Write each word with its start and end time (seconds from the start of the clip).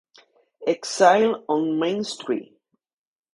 Exile 0.65 1.43
on 1.47 1.77
Main 1.77 2.03
St. 2.03 2.53